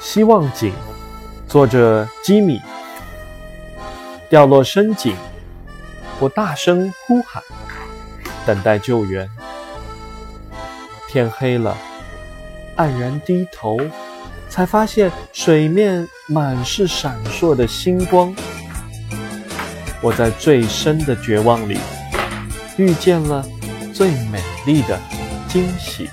[0.00, 0.72] 希望井，
[1.46, 2.60] 作者吉米
[4.30, 5.14] 掉落深井，
[6.18, 7.42] 我大声呼喊，
[8.46, 9.28] 等待救援。
[11.06, 11.76] 天黑了，
[12.76, 13.78] 黯然低头，
[14.48, 18.34] 才发现水面满是闪烁的星光。
[20.00, 21.78] 我在最深的绝望里，
[22.78, 23.44] 遇见了
[23.92, 24.98] 最美丽的
[25.46, 26.08] 惊喜。